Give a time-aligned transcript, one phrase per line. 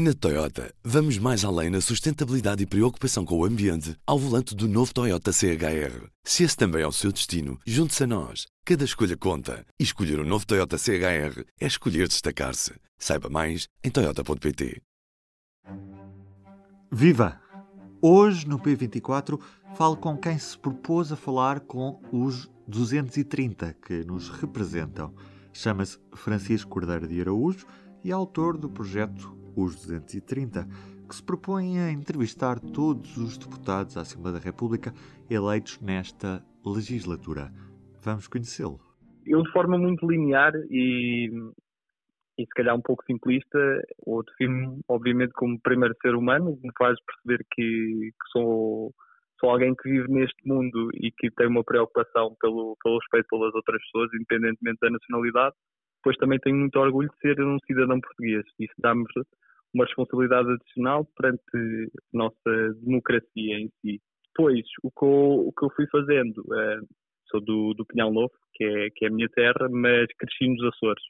[0.00, 4.68] Na Toyota, vamos mais além na sustentabilidade e preocupação com o ambiente ao volante do
[4.68, 6.06] novo Toyota CHR.
[6.22, 8.46] Se esse também é o seu destino, junte-se a nós.
[8.64, 9.66] Cada escolha conta.
[9.76, 12.74] E escolher o um novo Toyota CHR é escolher destacar-se.
[12.96, 14.80] Saiba mais em Toyota.pt.
[16.92, 17.40] Viva!
[18.00, 19.36] Hoje, no P24,
[19.74, 25.12] falo com quem se propôs a falar com os 230 que nos representam.
[25.52, 27.66] Chama-se Francisco Cordeiro de Araújo
[28.04, 30.66] e é autor do projeto os 230,
[31.08, 34.92] que se propõem a entrevistar todos os deputados à Assembleia da República
[35.30, 37.50] eleitos nesta legislatura.
[38.04, 38.78] Vamos conhecê-lo.
[39.26, 41.28] Eu, de forma muito linear e,
[42.38, 43.58] e se calhar um pouco simplista,
[44.06, 48.92] o defino obviamente como primeiro ser humano, me faz perceber que, que sou,
[49.40, 53.54] sou alguém que vive neste mundo e que tem uma preocupação pelo, pelo respeito pelas
[53.54, 55.54] outras pessoas, independentemente da nacionalidade.
[55.98, 58.44] Depois também tenho muito orgulho de ser um cidadão português.
[58.60, 59.04] Isso dá-me
[59.74, 64.00] uma responsabilidade adicional perante a nossa democracia em si.
[64.28, 66.86] Depois, o que eu, o que eu fui fazendo, uh,
[67.30, 70.62] sou do, do Pinhal Novo, que é, que é a minha terra, mas cresci nos
[70.74, 71.02] Açores.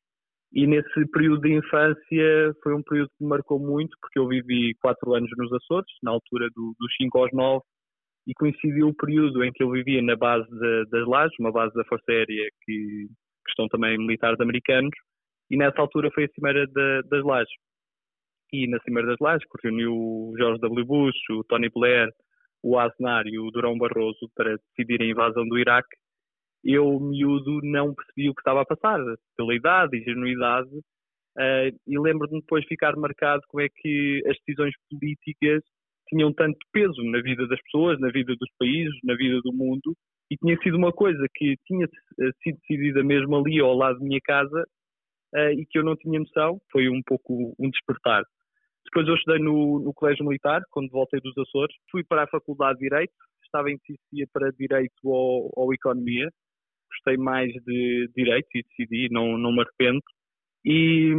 [0.53, 4.75] E nesse período de infância foi um período que me marcou muito, porque eu vivi
[4.81, 7.63] quatro anos nos Açores, na altura do, dos 5 aos 9,
[8.27, 10.49] e coincidiu o período em que eu vivia na base
[10.91, 14.95] das Lajes, uma base da Força Aérea que, que estão também militares americanos,
[15.51, 17.53] e nessa altura foi a Cimeira de, das Lajes
[18.53, 20.85] e na Cimeira das Lajes, que reuniu o George W.
[20.85, 22.09] Bush, o Tony Blair,
[22.63, 25.97] o Aznar e o Durão Barroso para decidir a invasão do Iraque,
[26.65, 28.99] eu, miúdo, não percebi o que estava a passar,
[29.37, 34.75] pela idade ingenuidade, uh, e lembro-me depois de ficar marcado como é que as decisões
[34.91, 35.63] políticas
[36.09, 39.95] tinham tanto peso na vida das pessoas, na vida dos países, na vida do mundo,
[40.31, 44.05] e tinha sido uma coisa que tinha eh, sido decidida mesmo ali ao lado da
[44.05, 44.65] minha casa
[45.35, 48.25] uh, e que eu não tinha noção, foi um pouco um despertar.
[48.89, 51.77] Depois eu estudei no, no Colégio Militar, quando voltei dos Açores.
[51.91, 53.13] Fui para a Faculdade de Direito,
[53.45, 56.31] estava em decisão para Direito ou, ou Economia.
[56.91, 60.01] Gostei mais de Direito e decidi, não, não me arrependo.
[60.65, 61.13] E,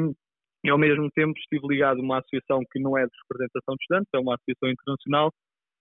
[0.64, 3.84] e ao mesmo tempo estive ligado a uma associação que não é de representação de
[3.84, 5.32] estudantes, é uma associação internacional,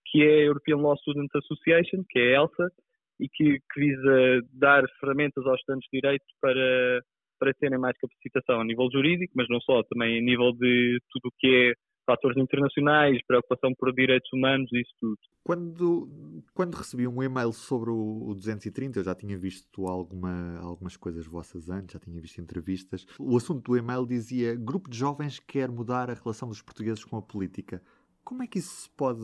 [0.05, 2.71] que é a European Law Students Association, que é a ELSA,
[3.19, 7.01] e que, que visa dar ferramentas aos estudantes de Direito para
[7.39, 11.29] para terem mais capacitação a nível jurídico, mas não só, também a nível de tudo
[11.29, 11.73] o que é
[12.09, 15.17] fatores internacionais, preocupação por direitos humanos, isso tudo.
[15.43, 21.27] Quando, quando recebi um e-mail sobre o, 230, eu já tinha visto alguma, algumas coisas
[21.27, 23.05] vossas antes, já tinha visto entrevistas.
[23.19, 27.15] O assunto do e-mail dizia: Grupo de jovens quer mudar a relação dos portugueses com
[27.15, 27.81] a política.
[28.23, 29.21] Como é que isso se pode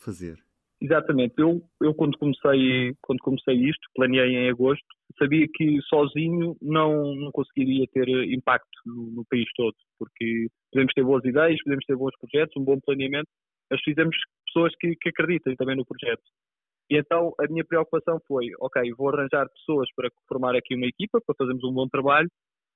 [0.00, 0.42] fazer?
[0.80, 1.34] Exatamente.
[1.38, 4.84] Eu, eu quando, comecei, quando comecei isto, planeei em agosto,
[5.18, 11.04] sabia que sozinho não, não conseguiria ter impacto no, no, país todo, porque podemos ter
[11.04, 13.28] boas ideias, podemos ter bons projetos, um bom planeamento,
[13.70, 16.22] mas precisamos de pessoas que, que acreditem também no projeto.
[16.90, 21.20] E então a minha preocupação foi, ok, vou arranjar pessoas para formar aqui uma equipa,
[21.24, 22.28] para fazermos um bom trabalho,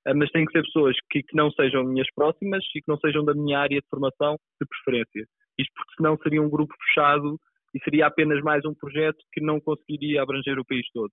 [0.06, 2.98] eh, mas tem que ser pessoas que, que não sejam minhas próximas e que não
[2.98, 5.27] sejam da minha área de formação de preferência.
[5.59, 7.37] Isto porque senão seria um grupo fechado
[7.75, 11.10] e seria apenas mais um projeto que não conseguiria abranger o país todo.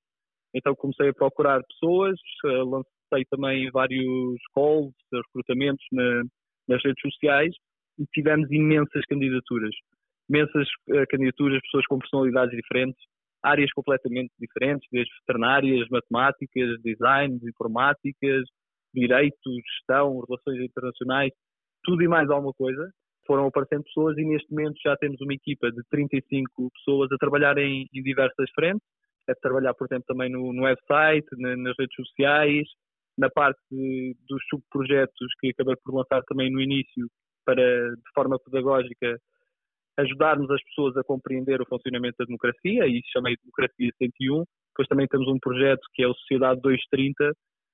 [0.56, 6.24] Então comecei a procurar pessoas, eh, lancei também vários calls, recrutamentos na,
[6.68, 7.54] nas redes sociais
[8.00, 9.76] e tivemos imensas candidaturas.
[10.30, 13.00] Imensas uh, candidaturas, pessoas com personalidades diferentes,
[13.44, 18.44] áreas completamente diferentes, desde veterinárias, matemáticas, design, informáticas,
[18.94, 21.32] direito, gestão, relações internacionais,
[21.84, 22.90] tudo e mais alguma coisa.
[23.28, 27.58] Foram aparecendo pessoas e neste momento já temos uma equipa de 35 pessoas a trabalhar
[27.58, 28.86] em, em diversas frentes
[29.28, 32.68] é trabalhar, por exemplo, também no, no website, na, nas redes sociais,
[33.18, 37.08] na parte de, dos subprojetos que acabei por lançar também no início,
[37.46, 39.18] para, de forma pedagógica,
[39.98, 44.44] ajudarmos as pessoas a compreender o funcionamento da democracia, e isso chamei Democracia 101.
[44.74, 47.32] Depois também temos um projeto que é o Sociedade 230,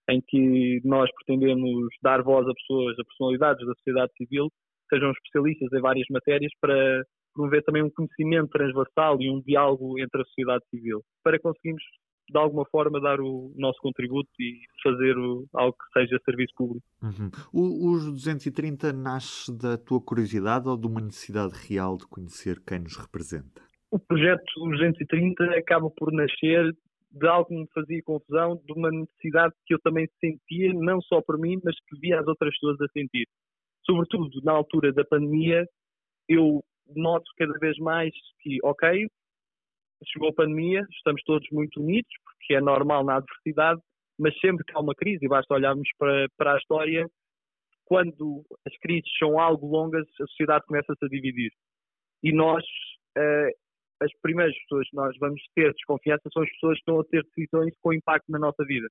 [0.09, 4.49] em que nós pretendemos dar voz a pessoas, a personalidades da sociedade civil,
[4.89, 10.21] sejam especialistas em várias matérias para promover também um conhecimento transversal e um diálogo entre
[10.21, 11.83] a sociedade civil, para conseguirmos
[12.29, 16.85] de alguma forma dar o nosso contributo e fazer o, algo que seja serviço público.
[17.03, 17.29] Uhum.
[17.51, 22.79] O, os 230 nasce da tua curiosidade ou de uma necessidade real de conhecer quem
[22.79, 23.61] nos representa?
[23.91, 26.73] O projeto 230 acaba por nascer
[27.11, 31.21] de algo que me fazia confusão, de uma necessidade que eu também sentia, não só
[31.21, 33.27] por mim, mas que via as outras pessoas a sentir.
[33.85, 35.65] Sobretudo na altura da pandemia,
[36.29, 36.63] eu
[36.95, 38.11] noto cada vez mais
[38.41, 39.07] que, ok,
[40.05, 43.81] chegou a pandemia, estamos todos muito unidos, porque é normal na adversidade,
[44.19, 47.07] mas sempre que há uma crise, e basta olharmos para, para a história,
[47.85, 51.51] quando as crises são algo longas, a sociedade começa-se a dividir.
[52.23, 52.63] E nós,
[53.17, 53.51] uh,
[54.01, 57.23] as primeiras pessoas que nós vamos ter desconfiança são as pessoas que estão a ter
[57.23, 58.87] decisões com impacto na nossa vida.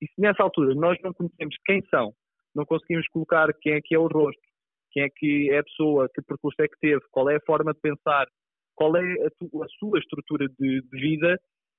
[0.00, 2.12] E se nessa altura nós não conhecemos quem são,
[2.54, 4.42] não conseguimos colocar quem é que é o rosto,
[4.92, 7.72] quem é que é a pessoa, que percurso é que teve, qual é a forma
[7.72, 8.26] de pensar,
[8.74, 11.38] qual é a, tu, a sua estrutura de, de, vida,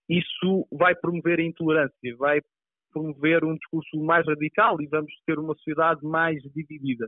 [0.10, 2.39] isso vai promover a intolerância, vai
[2.92, 7.07] promover um discurso mais radical e vamos ter uma sociedade mais dividida.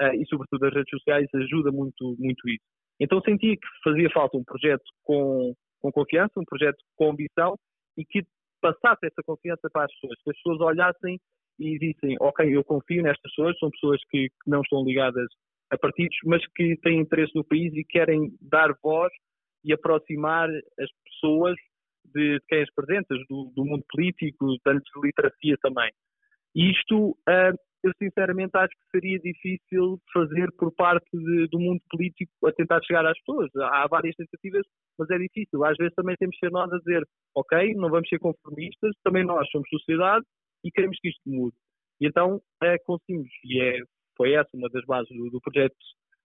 [0.00, 2.64] Uh, e, sobretudo, as redes sociais ajudam muito, muito isso.
[2.98, 7.54] Então, senti que fazia falta um projeto com, com confiança, um projeto com ambição
[7.96, 8.22] e que
[8.60, 11.18] passasse essa confiança para as pessoas, que as pessoas olhassem
[11.60, 15.28] e dissem, ok, eu confio nestas pessoas, são pessoas que, não estão ligadas
[15.70, 19.12] a partidos, mas que têm interesse no país e querem dar voz
[19.62, 21.54] e aproximar as pessoas
[22.12, 25.92] de, de quem as apresentas, do, do, mundo político, de literacia também.
[26.54, 27.54] Isto, uh,
[27.84, 32.80] eu sinceramente acho que seria difícil fazer por parte de, do mundo político a tentar
[32.82, 33.50] chegar às pessoas.
[33.54, 34.66] Há várias tentativas,
[34.98, 35.62] mas é difícil.
[35.64, 39.24] Às vezes também temos que ser nós a dizer, ok, não vamos ser conformistas, também
[39.24, 40.24] nós somos sociedade
[40.64, 41.56] e queremos que isto mude.
[42.00, 43.78] E então uh, conseguimos, e é,
[44.16, 45.74] foi essa uma das bases do, do projeto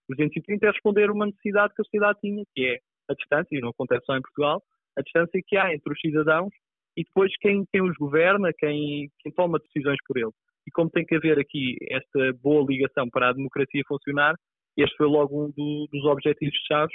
[0.08, 2.78] 230, é responder uma necessidade que a sociedade tinha, que é
[3.08, 4.62] a distância, e não acontece só em Portugal,
[4.96, 6.52] a distância que há entre os cidadãos
[6.96, 10.32] e depois quem, quem os governa, quem, quem toma decisões por eles.
[10.66, 14.34] E como tem que haver aqui esta boa ligação para a democracia funcionar,
[14.76, 16.92] este foi logo um do, dos objetivos-chave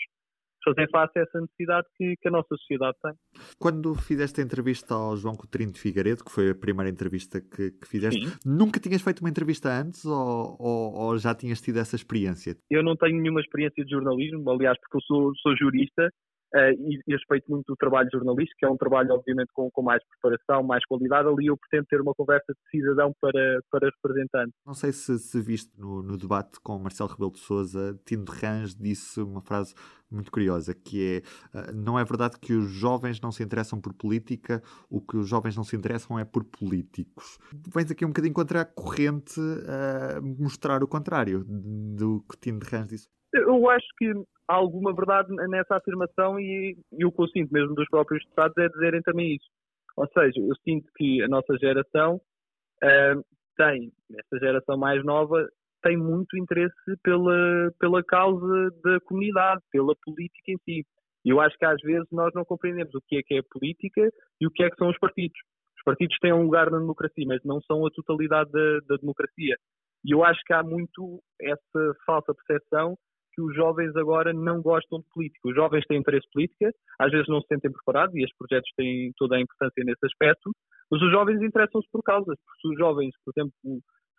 [0.63, 3.13] fazer face a essa necessidade que, que, a nossa sociedade tem.
[3.59, 7.71] Quando fizeste a entrevista ao João Coutinho de Figueiredo, que foi a primeira entrevista que,
[7.71, 8.33] que fizeste, Sim.
[8.45, 12.55] nunca tinhas feito uma entrevista antes ou, ou, ou, já tinhas tido essa experiência?
[12.69, 16.11] Eu não tenho nenhuma experiência de jornalismo, aliás, porque eu sou, sou jurista
[16.53, 19.81] Uh, e, e, respeito muito o trabalho jornalístico, que é um trabalho, obviamente, com, com,
[19.81, 21.29] mais preparação, mais qualidade.
[21.29, 24.53] Ali eu pretendo ter uma conversa de cidadão para, para representante.
[24.65, 28.31] Não sei se, se viste no, no, debate com Marcelo Rebelo de Souza, Tino de
[28.33, 29.73] Rãs disse uma frase
[30.11, 33.93] muito curiosa, que é uh, não é verdade que os jovens não se interessam por
[33.93, 37.39] política, o que os jovens não se interessam é por políticos.
[37.73, 42.59] Vens aqui um bocadinho contra a corrente a uh, mostrar o contrário do que Tino
[42.59, 43.07] de Rãs disse.
[43.33, 44.11] Eu acho que
[44.51, 48.57] há alguma verdade nessa afirmação e, e o que eu sinto mesmo dos próprios deputados
[48.57, 49.47] é dizerem também isso.
[49.95, 53.23] Ou seja, eu sinto que a nossa geração uh,
[53.55, 55.47] tem, esta geração mais nova,
[55.81, 60.85] tem muito interesse pela, pela causa da comunidade, pela política em si.
[61.23, 63.43] E eu acho que às vezes nós não compreendemos o que é que é a
[63.49, 64.09] política
[64.39, 65.39] e o que é que são os partidos.
[65.77, 69.55] Os partidos têm um lugar na democracia, mas não são a totalidade da, da democracia.
[70.03, 72.97] E eu acho que há muito essa falsa percepção
[73.41, 75.49] que os jovens agora não gostam de política.
[75.49, 79.11] Os jovens têm interesse política, às vezes não se sentem preparados e estes projetos têm
[79.17, 80.51] toda a importância nesse aspecto,
[80.91, 82.37] mas os jovens interessam-se por causas.
[82.45, 83.53] Porque se os jovens, por exemplo,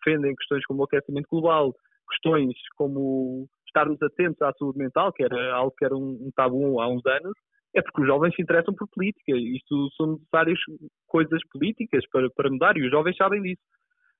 [0.05, 1.73] defendem questões como o aquecimento global,
[2.11, 6.89] questões como estarmos atentos à saúde mental, que era algo que era um, tabu há
[6.89, 7.35] uns anos,
[7.75, 9.33] é porque os jovens se interessam por política.
[9.33, 10.59] Isto são necessárias
[11.07, 13.63] coisas políticas para, para mudar e os jovens sabem disso.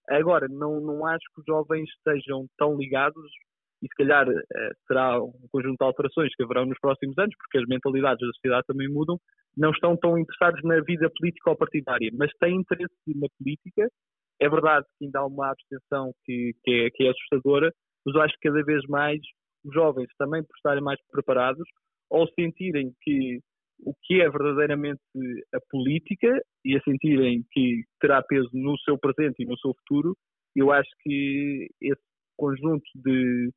[0.09, 3.31] Agora, não, não acho que os jovens estejam tão ligados
[3.83, 7.59] e se calhar eh, será um conjunto de alterações que haverão nos próximos anos, porque
[7.59, 9.19] as mentalidades da sociedade também mudam,
[9.57, 13.89] não estão tão interessados na vida política ou partidária, mas têm interesse na política.
[14.41, 17.73] É verdade que ainda há uma abstenção que, que, é, que é assustadora,
[18.07, 19.19] mas eu acho que cada vez mais
[19.65, 21.67] os jovens, também por estarem mais preparados,
[22.09, 23.41] ou sentirem que
[23.85, 25.01] o que é verdadeiramente
[25.53, 30.17] a política e a sentirem que terá peso no seu presente e no seu futuro,
[30.55, 32.03] eu acho que esse
[32.37, 33.51] conjunto de,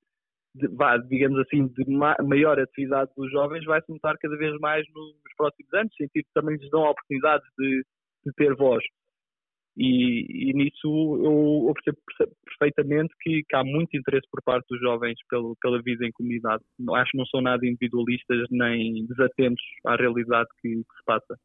[0.55, 4.57] de, vá, digamos assim, de ma maior atividade dos jovens vai se notar cada vez
[4.59, 7.85] mais nos próximos anos, sentir que também lhes dão oportunidades de,
[8.25, 8.83] de ter voz.
[9.77, 11.97] E, e, nisso eu, eu percebo
[12.45, 16.63] perfeitamente que, que, há muito interesse por parte dos jovens pelo, pela vida em comunidade.
[16.95, 21.37] Acho que não são nada individualistas nem desatentos à realidade que, que se passa.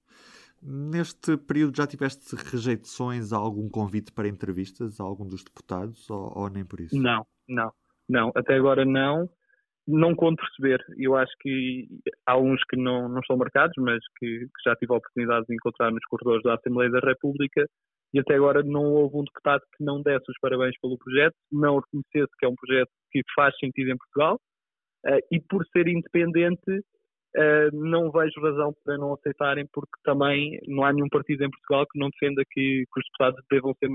[0.62, 6.32] Neste período já tiveste rejeições a algum convite para entrevistas a algum dos deputados ou,
[6.36, 6.96] ou nem por isso?
[6.96, 7.72] Não, não.
[8.10, 9.30] Não, até agora não.
[9.86, 10.84] Não conto perceber.
[10.98, 11.86] Eu acho que
[12.26, 15.54] há uns que não, não estão marcados, mas que, que já tive a oportunidade de
[15.54, 17.66] encontrar nos corredores da Assembleia da República
[18.12, 21.78] e até agora não houve um deputado que não desse os parabéns pelo projeto, não
[21.78, 24.40] reconhecesse que é um projeto que faz sentido em Portugal
[25.06, 30.84] uh, e por ser independente uh, não vejo razão para não aceitarem porque também não
[30.84, 33.88] há nenhum partido em Portugal que não defenda que, que os deputados devam ser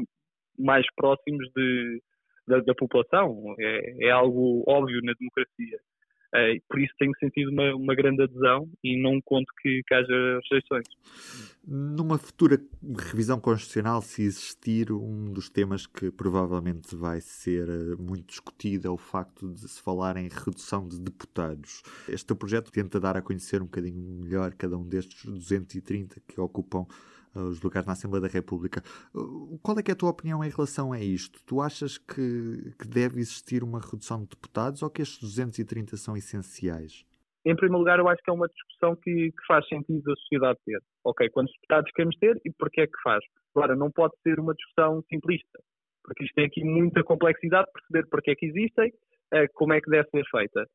[0.57, 2.01] mais próximos de,
[2.47, 3.55] da, da população.
[3.59, 5.79] É, é, algo óbvio na democracia.
[6.33, 10.39] Uh, por isso tenho sentido uma, uma grande adesão e não conto que, que haja
[10.43, 10.85] rejeições.
[11.65, 12.59] Numa futura
[13.09, 18.91] revisão constitucional, se existir um dos temas que provavelmente vai ser eh, muito discutido é
[18.91, 21.81] o facto de se falar em redução de deputados.
[22.09, 26.85] Este projeto tenta dar a conhecer um bocadinho melhor cada um destes 230 que ocupam
[27.35, 28.81] os lugares na Assembleia da República.
[29.61, 31.43] Qual é, é a tua opinião em relação a isto?
[31.45, 36.15] Tu achas que, que deve existir uma redução de deputados ou que estes 230 são
[36.15, 37.05] essenciais?
[37.45, 40.59] Em primeiro lugar, eu acho que é uma discussão que, que faz sentido a sociedade
[40.65, 40.81] ter.
[41.03, 43.23] Ok, quantos deputados queremos ter e porquê é que faz?
[43.55, 45.59] Agora, não pode ser uma discussão simplista,
[46.03, 48.91] porque isto tem aqui muita complexidade, perceber porquê é que existem,
[49.31, 50.65] eh, como é que deve ser feita.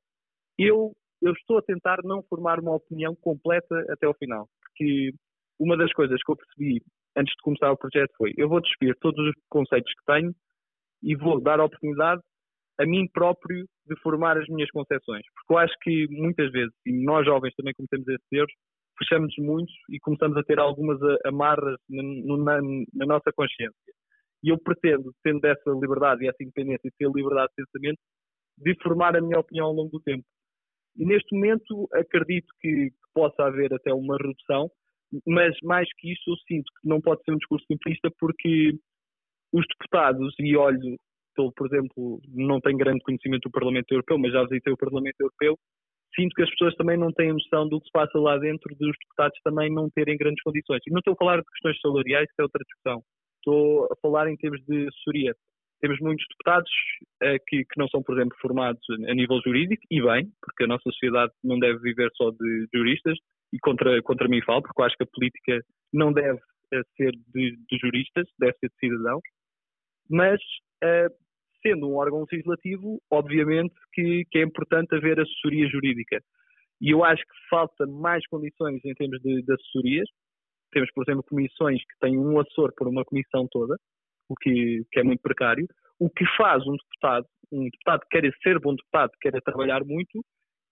[0.57, 5.13] Eu, eu estou a tentar não formar uma opinião completa até ao final, porque
[5.61, 6.83] uma das coisas que eu percebi
[7.17, 10.35] antes de começar o projeto foi: eu vou despir todos os conceitos que tenho
[11.03, 12.23] e vou dar a oportunidade
[12.81, 15.23] a mim próprio de formar as minhas concepções.
[15.35, 18.53] Porque eu acho que muitas vezes, e nós jovens também cometemos esses erros,
[18.99, 22.61] fechamos muito e começamos a ter algumas amarras na, na,
[22.95, 23.93] na nossa consciência.
[24.43, 27.99] E eu pretendo, tendo essa liberdade e essa independência e ter liberdade de pensamento,
[28.57, 30.25] de formar a minha opinião ao longo do tempo.
[30.97, 34.71] E neste momento acredito que, que possa haver até uma redução,
[35.27, 38.73] mas mais que isso eu sinto que não pode ser um discurso simplista porque
[39.53, 40.97] os deputados, e olho,
[41.35, 45.21] pelo, por exemplo, não tenho grande conhecimento do Parlamento Europeu, mas já visitei o Parlamento
[45.21, 45.57] Europeu,
[46.15, 48.97] sinto que as pessoas também não têm noção do que se passa lá dentro, dos
[49.03, 50.81] deputados também não terem grandes condições.
[50.87, 53.03] E não estou a falar de questões salariais, que é outra discussão.
[53.37, 55.35] Estou a falar em termos de assessoria.
[55.81, 56.71] Temos muitos deputados
[57.23, 60.67] uh, que, que, não são, por exemplo, formados a nível jurídico, e bem, porque a
[60.67, 63.17] nossa sociedade não deve viver só de juristas,
[63.53, 65.61] e contra, contra mim falo, porque eu acho que a política
[65.93, 69.23] não deve uh, ser de, de, juristas, deve ser de cidadãos,
[70.09, 70.41] mas
[70.85, 71.15] uh,
[71.63, 76.21] sendo um órgão legislativo, obviamente que, que, é importante haver assessoria jurídica.
[76.81, 80.09] E eu acho que falta mais condições em termos de, de assessorias.
[80.73, 83.77] Temos, por exemplo, comissões que têm um assessor por uma comissão toda,
[84.29, 85.67] o que, que é muito precário.
[85.99, 90.25] O que faz um deputado, um deputado que quer ser bom deputado, quer trabalhar muito,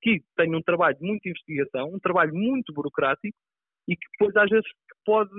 [0.03, 3.37] que tem um trabalho de muita investigação, um trabalho muito burocrático
[3.89, 4.67] e que depois às vezes
[5.05, 5.31] pode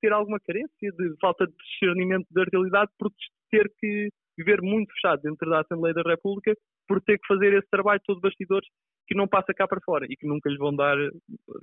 [0.00, 3.10] ter alguma carência de falta de discernimento da realidade por
[3.50, 6.54] ter que viver muito fechado dentro da Assembleia da República
[6.88, 8.68] por ter que fazer esse trabalho todo de bastidores
[9.06, 10.96] que não passa cá para fora e que nunca lhe vão dar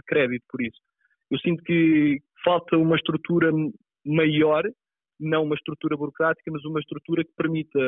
[0.05, 0.79] crédito por isso.
[1.31, 3.51] Eu sinto que falta uma estrutura
[4.05, 4.63] maior,
[5.19, 7.79] não uma estrutura burocrática, mas uma estrutura que permita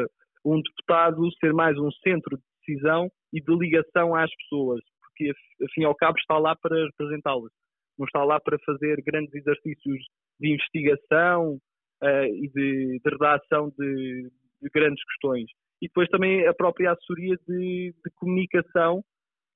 [0.44, 5.32] um deputado ser mais um centro de decisão e de ligação às pessoas, porque
[5.63, 7.51] afim ao cabo está lá para representá-las,
[7.98, 10.04] não está lá para fazer grandes exercícios
[10.39, 11.60] de investigação
[12.01, 15.50] uh, e de, de redação de, de, grandes questões.
[15.82, 19.04] E depois também a própria assessoria de, de comunicação,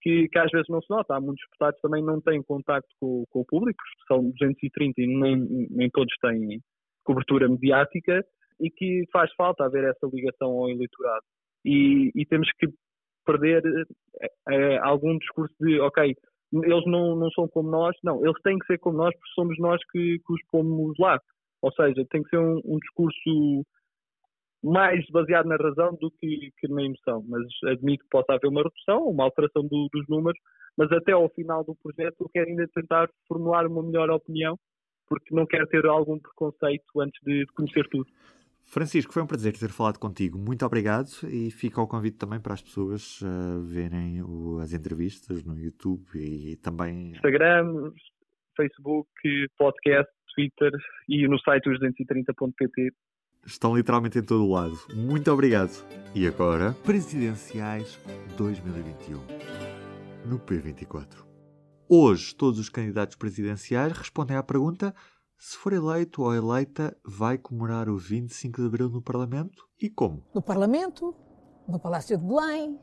[0.02, 1.16] que, que, às vezes não se nota.
[1.16, 5.68] Há muitos deputados também não têm contacto com, com o público, são 230 e nem,
[5.70, 6.60] nem todos têm
[7.06, 8.24] cobertura mediática,
[8.60, 11.26] e que faz falta haver essa ligação ao eleitorado.
[11.66, 12.68] E, e temos que
[13.26, 13.64] perder
[14.50, 16.16] é, algum discurso de, ok,
[16.54, 19.58] eles não, não são como nós, não, eles têm que ser como nós porque somos
[19.58, 21.20] nós que, que os pomos lá.
[21.62, 23.66] Ou seja, tem que ser um, um discurso
[24.64, 27.24] mais baseado na razão do que, que, na emoção.
[27.28, 30.40] Mas admito que possa haver uma redução, uma alteração do, dos números,
[30.78, 34.58] mas até ao final do projeto eu quero ainda tentar formular uma melhor opinião,
[35.08, 38.10] porque não quero ter algum preconceito antes de, de conhecer tudo.
[38.66, 40.38] Francisco, foi um prazer ter falado contigo.
[40.38, 45.44] Muito obrigado e fica o convite também para as pessoas uh, verem o, as entrevistas
[45.44, 47.12] no YouTube e também.
[47.12, 47.92] Instagram,
[48.56, 49.10] Facebook,
[49.58, 50.72] podcast, Twitter
[51.08, 52.92] e no site os 230.pt.
[53.46, 54.78] Estão literalmente em todo o lado.
[54.96, 55.72] Muito obrigado.
[56.16, 58.00] E agora, Presidenciais
[58.38, 59.18] 2021
[60.26, 61.24] no P24.
[61.90, 64.96] Hoje, todos os candidatos presidenciais respondem à pergunta
[65.46, 70.24] se for eleito ou eleita, vai comemorar o 25 de Abril no Parlamento e como?
[70.34, 71.14] No Parlamento,
[71.68, 72.80] no Palácio de Belém,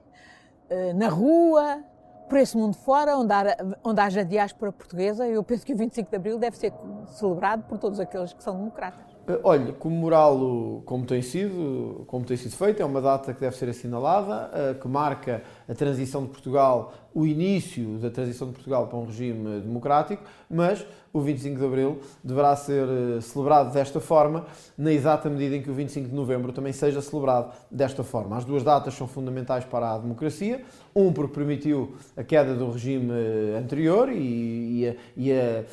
[0.68, 1.82] eh, na rua,
[2.28, 5.26] por esse mundo fora, onde, há, onde haja diáspora portuguesa.
[5.26, 6.74] Eu penso que o 25 de Abril deve ser
[7.06, 9.10] celebrado por todos aqueles que são democratas.
[9.26, 13.56] Eh, olha, comemorá-lo como tem sido, como tem sido feito, é uma data que deve
[13.56, 18.86] ser assinalada, eh, que marca a transição de Portugal, o início da transição de Portugal
[18.86, 24.46] para um regime democrático, mas o 25 de Abril deverá ser eh, celebrado desta forma,
[24.78, 28.36] na exata medida em que o 25 de Novembro também seja celebrado desta forma.
[28.36, 30.62] As duas datas são fundamentais para a democracia,
[30.94, 35.64] um porque permitiu a queda do regime eh, anterior e, e, a, e, a,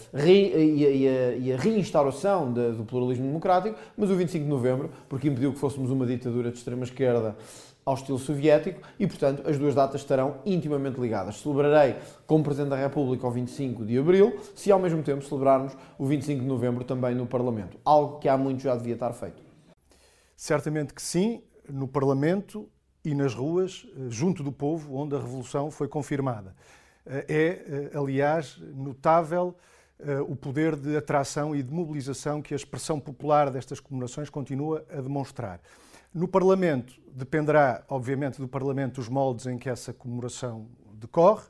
[0.59, 5.53] e, a, a, reinstauração de, do pluralismo democrático, mas o 25 de Novembro porque impediu
[5.53, 7.35] que fôssemos uma ditadura de extrema-esquerda
[7.87, 11.39] ao estilo soviético e, portanto, as duas datas estarão intimamente ligadas.
[11.39, 16.05] Celebrarei como Presidente da República o 25 de Abril, se ao mesmo tempo celebrarmos o
[16.05, 19.41] 25 de Novembro também no Parlamento, algo que há muito já devia estar feito.
[20.35, 22.69] Certamente que sim, no Parlamento
[23.05, 26.53] e nas ruas, eh, junto do povo, onde a Revolução foi confirmada.
[27.05, 29.55] Eh, é, eh, aliás, notável
[30.27, 35.01] o poder de atração e de mobilização que a expressão popular destas comemorações continua a
[35.01, 35.59] demonstrar.
[36.13, 41.45] No Parlamento, dependerá, obviamente, do Parlamento os moldes em que essa comemoração decorre.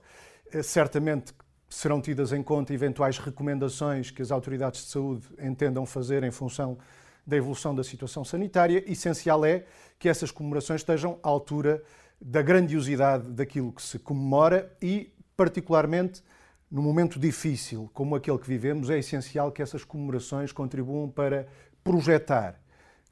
[0.63, 1.33] Certamente
[1.69, 6.77] serão tidas em conta eventuais recomendações que as autoridades de saúde entendam fazer em função
[7.25, 8.83] da evolução da situação sanitária.
[8.89, 9.65] Essencial é
[9.99, 11.83] que essas comemorações estejam à altura
[12.19, 16.23] da grandiosidade daquilo que se comemora e, particularmente,
[16.71, 21.47] no momento difícil como aquele que vivemos, é essencial que essas comemorações contribuam para
[21.83, 22.59] projetar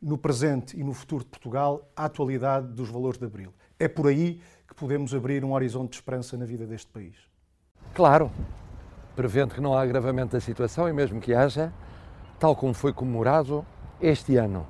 [0.05, 3.51] no presente e no futuro de Portugal a atualidade dos valores de Abril.
[3.79, 7.15] É por aí que podemos abrir um horizonte de esperança na vida deste país.
[7.95, 8.29] Claro,
[9.15, 11.73] prevendo que não há agravamento da situação e mesmo que haja,
[12.39, 13.65] tal como foi comemorado
[13.99, 14.67] este ano,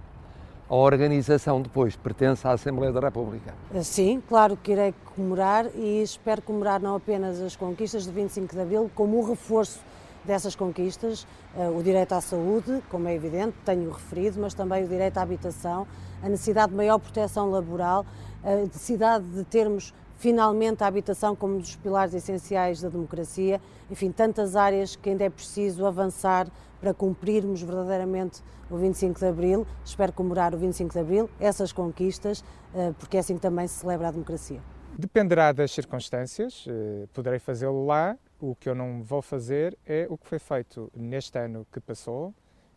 [0.70, 3.54] a organização depois pertence à Assembleia da República?
[3.84, 8.62] Sim, claro que irei comemorar e espero comemorar não apenas as conquistas de 25 de
[8.62, 9.82] Abril, como o reforço
[10.25, 11.25] dessas conquistas,
[11.58, 15.22] eh, o direito à saúde, como é evidente, tenho referido, mas também o direito à
[15.22, 15.88] habitação,
[16.22, 18.05] a necessidade de maior proteção laboral,
[18.44, 24.12] a necessidade de termos finalmente a habitação como um dos pilares essenciais da democracia, enfim,
[24.12, 26.48] tantas áreas que ainda é preciso avançar
[26.79, 29.67] para cumprirmos verdadeiramente o 25 de Abril.
[29.84, 33.75] Espero comemorar o 25 de Abril, essas conquistas, eh, porque é assim que também se
[33.75, 34.62] celebra a democracia.
[34.98, 38.17] Dependerá das circunstâncias, eh, poderei fazê-lo lá.
[38.39, 42.34] O que eu não vou fazer é o que foi feito neste ano que passou,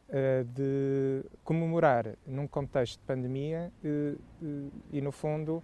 [0.08, 3.72] eh, de comemorar num contexto de pandemia
[4.92, 5.62] e, no fundo,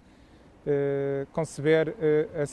[1.32, 1.94] conceber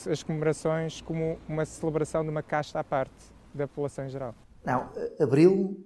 [0.08, 4.34] as comemorações como uma celebração de uma casta à parte da população em geral.
[4.64, 5.76] Não, abril,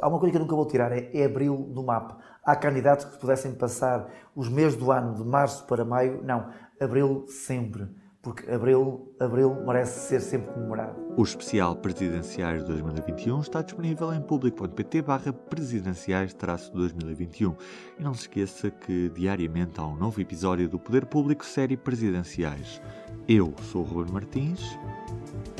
[0.00, 2.18] há uma coisa que eu nunca vou tirar, é, é abril do mapa.
[2.44, 7.26] Há candidatos que pudessem passar os meses do ano, de março para maio, não, abril
[7.28, 7.88] sempre,
[8.26, 10.96] porque abril, abril merece ser sempre comemorado.
[11.16, 17.56] O especial Presidenciais 2021 está disponível em público.pt barra presidenciais-2021
[17.96, 22.82] e não se esqueça que diariamente há um novo episódio do Poder Público série Presidenciais.
[23.28, 24.76] Eu sou o Ruben Martins,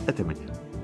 [0.08, 0.65] até amanhã.